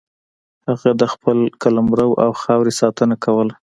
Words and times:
هغه 0.67 0.89
د 1.01 1.03
خپل 1.13 1.37
قلمرو 1.61 2.09
او 2.23 2.31
خاورې 2.41 2.73
ساتنه 2.81 3.15
کوله. 3.23 3.53